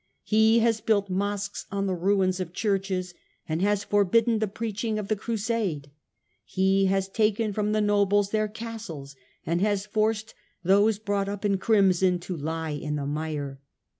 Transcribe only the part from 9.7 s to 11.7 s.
forced those brought up in